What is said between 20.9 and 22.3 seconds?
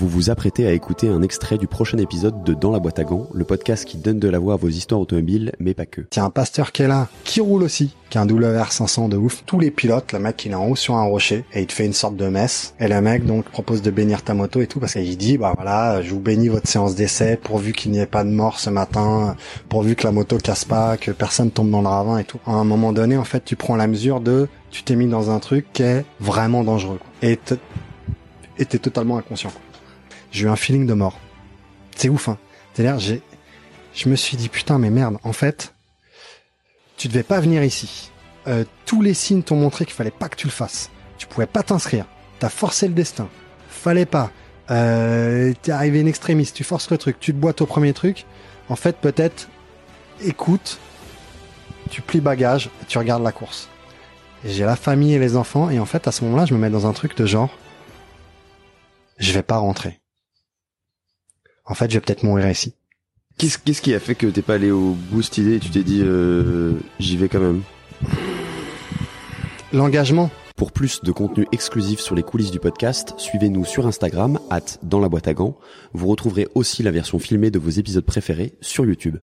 que personne tombe dans le ravin et